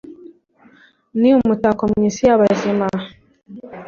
[1.19, 2.87] ni umutako mw'isi y'abazima